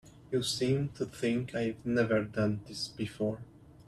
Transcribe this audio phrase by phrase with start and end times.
[0.31, 3.37] You seem to think I've never done this before.